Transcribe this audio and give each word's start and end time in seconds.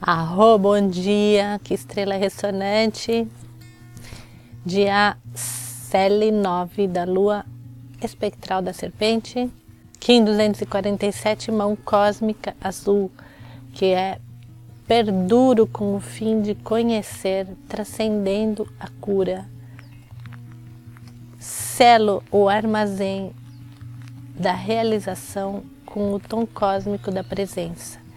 Arro, 0.00 0.56
bom 0.58 0.88
dia, 0.88 1.60
que 1.64 1.74
estrela 1.74 2.14
ressonante. 2.14 3.26
Dia 4.64 5.16
Cele 5.34 6.30
9 6.30 6.86
da 6.86 7.02
lua 7.02 7.44
espectral 8.00 8.62
da 8.62 8.72
serpente. 8.72 9.50
Kim 9.98 10.24
247, 10.24 11.50
mão 11.50 11.74
cósmica 11.74 12.54
azul, 12.60 13.10
que 13.74 13.86
é 13.86 14.20
perduro 14.86 15.66
com 15.66 15.96
o 15.96 16.00
fim 16.00 16.42
de 16.42 16.54
conhecer, 16.54 17.48
transcendendo 17.68 18.68
a 18.78 18.86
cura. 19.00 19.46
Selo 21.40 22.22
o 22.30 22.48
armazém 22.48 23.32
da 24.38 24.52
realização 24.52 25.64
com 25.84 26.14
o 26.14 26.20
tom 26.20 26.46
cósmico 26.46 27.10
da 27.10 27.24
presença 27.24 28.07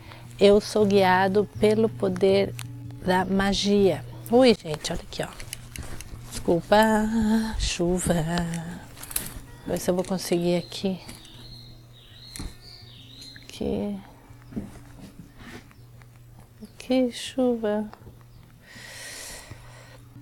eu 0.42 0.60
sou 0.60 0.88
guiado 0.88 1.48
pelo 1.60 1.88
poder 1.88 2.52
da 3.05 3.24
magia. 3.24 4.04
Ui, 4.32 4.56
gente, 4.56 4.92
olha 4.92 5.02
aqui, 5.02 5.21
ó. 5.21 5.28
Desculpa, 6.32 6.75
chuva. 7.60 8.15
Ver 9.68 9.78
se 9.78 9.92
eu 9.92 9.93
vou 9.93 10.04
conseguir 10.04 10.56
aqui. 10.56 11.00
Aqui. 13.43 14.00
Que 16.79 17.12
chuva. 17.12 17.87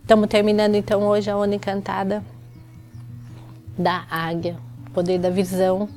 Estamos 0.01 0.27
terminando 0.27 0.76
então 0.76 1.04
hoje 1.04 1.31
a 1.31 1.38
onda 1.38 1.55
encantada 1.55 2.21
da 3.77 4.05
águia, 4.09 4.57
poder 4.93 5.17
da 5.17 5.29
visão, 5.29 5.88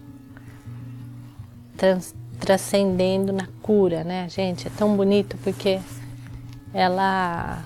trans, 1.77 2.15
transcendendo 2.43 3.33
na 3.33 3.47
cura, 3.63 4.03
né, 4.03 4.29
gente? 4.29 4.67
É 4.67 4.71
tão 4.77 4.97
bonito 4.97 5.39
porque 5.45 5.79
ela 6.75 7.63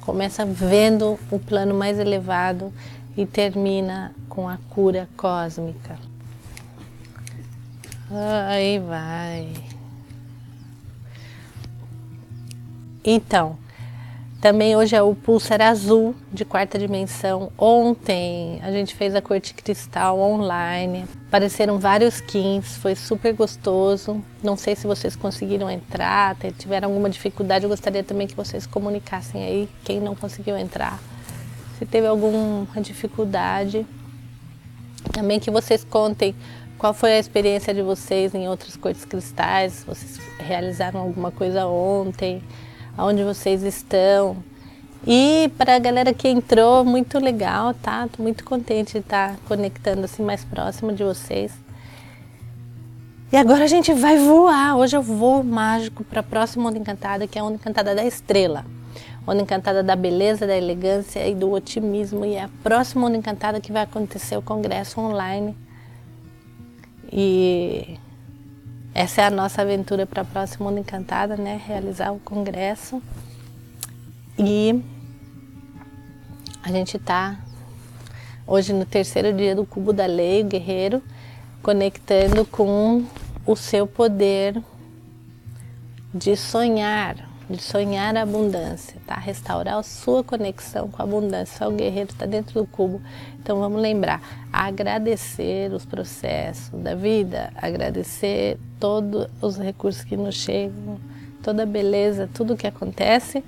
começa 0.00 0.46
vendo 0.46 1.18
o 1.28 1.40
plano 1.40 1.74
mais 1.74 1.98
elevado 1.98 2.72
e 3.16 3.26
termina 3.26 4.14
com 4.28 4.48
a 4.48 4.58
cura 4.70 5.08
cósmica. 5.16 5.98
Aí 8.48 8.78
vai. 8.78 9.52
Então, 13.04 13.58
também 14.46 14.76
hoje 14.76 14.94
é 14.94 15.02
o 15.02 15.12
pulsar 15.12 15.60
azul 15.60 16.14
de 16.32 16.44
quarta 16.44 16.78
dimensão. 16.78 17.50
Ontem 17.58 18.60
a 18.62 18.70
gente 18.70 18.94
fez 18.94 19.12
a 19.12 19.20
corte 19.20 19.52
cristal 19.52 20.20
online. 20.20 21.04
Apareceram 21.26 21.80
vários 21.80 22.20
kins, 22.20 22.76
foi 22.76 22.94
super 22.94 23.34
gostoso. 23.34 24.22
Não 24.44 24.56
sei 24.56 24.76
se 24.76 24.86
vocês 24.86 25.16
conseguiram 25.16 25.68
entrar, 25.68 26.36
tiveram 26.56 26.90
alguma 26.90 27.10
dificuldade. 27.10 27.64
Eu 27.64 27.68
gostaria 27.68 28.04
também 28.04 28.28
que 28.28 28.36
vocês 28.36 28.66
comunicassem 28.66 29.42
aí 29.42 29.68
quem 29.82 29.98
não 29.98 30.14
conseguiu 30.14 30.56
entrar. 30.56 31.00
Se 31.76 31.84
teve 31.84 32.06
alguma 32.06 32.80
dificuldade. 32.80 33.84
Também 35.12 35.40
que 35.40 35.50
vocês 35.50 35.82
contem 35.82 36.36
qual 36.78 36.94
foi 36.94 37.14
a 37.14 37.18
experiência 37.18 37.74
de 37.74 37.82
vocês 37.82 38.32
em 38.32 38.48
outras 38.48 38.76
cortes 38.76 39.04
cristais. 39.04 39.82
Vocês 39.84 40.20
realizaram 40.38 41.00
alguma 41.00 41.32
coisa 41.32 41.66
ontem 41.66 42.44
aonde 42.96 43.22
vocês 43.22 43.62
estão. 43.62 44.36
E 45.06 45.50
para 45.56 45.76
a 45.76 45.78
galera 45.78 46.12
que 46.12 46.26
entrou, 46.28 46.84
muito 46.84 47.18
legal, 47.18 47.72
tá? 47.74 48.08
Tô 48.08 48.22
muito 48.22 48.44
contente 48.44 48.94
de 48.94 48.98
estar 48.98 49.32
tá 49.32 49.36
conectando 49.46 50.04
assim 50.04 50.22
mais 50.22 50.44
próximo 50.44 50.92
de 50.92 51.04
vocês. 51.04 51.52
E 53.32 53.36
agora 53.36 53.64
a 53.64 53.68
gente 53.68 53.92
vai 53.92 54.16
voar. 54.16 54.76
Hoje 54.76 54.96
eu 54.96 55.02
vou 55.02 55.44
mágico 55.44 56.02
para 56.02 56.20
a 56.20 56.22
próxima 56.22 56.68
onda 56.68 56.78
encantada, 56.78 57.26
que 57.26 57.38
é 57.38 57.40
a 57.40 57.44
onda 57.44 57.54
encantada 57.54 57.94
da 57.94 58.04
estrela. 58.04 58.64
Onda 59.26 59.42
encantada 59.42 59.82
da 59.82 59.94
beleza, 59.94 60.46
da 60.46 60.56
elegância 60.56 61.26
e 61.28 61.34
do 61.34 61.50
otimismo. 61.52 62.24
E 62.24 62.34
é 62.34 62.44
a 62.44 62.50
próxima 62.62 63.06
onda 63.06 63.16
encantada 63.16 63.60
que 63.60 63.72
vai 63.72 63.82
acontecer 63.82 64.36
o 64.36 64.42
congresso 64.42 65.00
online. 65.00 65.56
E 67.12 67.98
essa 68.98 69.20
é 69.20 69.26
a 69.26 69.30
nossa 69.30 69.60
aventura 69.60 70.06
para 70.06 70.22
a 70.22 70.24
próxima 70.24 70.70
Mundo 70.70 70.80
Encantada, 70.80 71.36
né? 71.36 71.60
Realizar 71.66 72.12
o 72.12 72.18
congresso. 72.18 73.02
E 74.38 74.82
a 76.62 76.72
gente 76.72 76.96
está 76.96 77.38
hoje 78.46 78.72
no 78.72 78.86
terceiro 78.86 79.36
dia 79.36 79.54
do 79.54 79.66
Cubo 79.66 79.92
da 79.92 80.06
Lei, 80.06 80.42
o 80.42 80.46
Guerreiro, 80.46 81.02
conectando 81.62 82.46
com 82.46 83.04
o 83.44 83.54
seu 83.54 83.86
poder 83.86 84.62
de 86.14 86.34
sonhar, 86.34 87.16
de 87.48 87.62
sonhar 87.62 88.16
a 88.16 88.22
abundância, 88.22 88.96
tá? 89.06 89.14
Restaurar 89.14 89.78
a 89.78 89.82
sua 89.82 90.24
conexão 90.24 90.88
com 90.88 91.00
a 91.00 91.04
abundância. 91.04 91.68
O 91.68 91.72
guerreiro 91.72 92.10
está 92.10 92.26
dentro 92.26 92.60
do 92.60 92.66
cubo. 92.66 93.00
Então 93.40 93.60
vamos 93.60 93.80
lembrar, 93.80 94.20
agradecer 94.52 95.72
os 95.72 95.84
processos 95.84 96.70
da 96.80 96.96
vida, 96.96 97.52
agradecer 97.56 98.58
todos 98.80 99.28
os 99.40 99.56
recursos 99.56 100.02
que 100.02 100.16
nos 100.16 100.34
chegam, 100.34 100.98
toda 101.42 101.62
a 101.62 101.66
beleza, 101.66 102.28
tudo 102.34 102.56
que 102.56 102.66
acontece. 102.66 103.44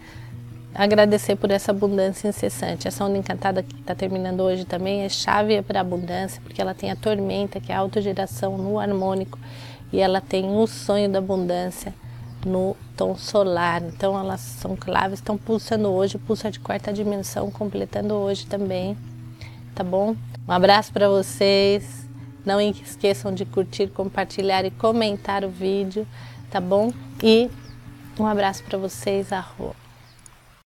Agradecer 0.72 1.34
por 1.34 1.50
essa 1.50 1.72
abundância 1.72 2.28
incessante. 2.28 2.86
Essa 2.86 3.04
onda 3.04 3.18
encantada 3.18 3.64
que 3.64 3.74
está 3.74 3.96
terminando 3.96 4.40
hoje 4.40 4.64
também 4.64 5.02
é 5.02 5.08
chave 5.08 5.60
para 5.62 5.80
a 5.80 5.82
abundância, 5.82 6.40
porque 6.44 6.62
ela 6.62 6.72
tem 6.74 6.92
a 6.92 6.96
tormenta, 6.96 7.58
que 7.58 7.72
é 7.72 7.74
a 7.74 7.78
autogeração 7.80 8.56
no 8.56 8.78
harmônico, 8.78 9.38
e 9.92 9.98
ela 9.98 10.20
tem 10.20 10.56
o 10.56 10.64
sonho 10.68 11.08
da 11.08 11.18
abundância 11.18 11.92
no 12.44 12.76
tom 12.96 13.16
solar. 13.16 13.82
Então 13.82 14.18
elas 14.18 14.40
são 14.40 14.76
claves, 14.76 15.18
estão 15.18 15.36
pulsando 15.36 15.88
hoje, 15.88 16.18
pulsa 16.18 16.50
de 16.50 16.60
quarta 16.60 16.92
dimensão, 16.92 17.50
completando 17.50 18.14
hoje 18.14 18.46
também, 18.46 18.96
tá 19.74 19.82
bom? 19.82 20.14
Um 20.46 20.52
abraço 20.52 20.92
para 20.92 21.08
vocês. 21.08 22.06
Não 22.44 22.60
esqueçam 22.60 23.34
de 23.34 23.44
curtir, 23.44 23.88
compartilhar 23.88 24.64
e 24.64 24.70
comentar 24.70 25.44
o 25.44 25.50
vídeo, 25.50 26.06
tá 26.50 26.60
bom? 26.60 26.92
E 27.22 27.50
um 28.18 28.26
abraço 28.26 28.64
para 28.64 28.78
vocês, 28.78 29.32
arroba. 29.32 29.87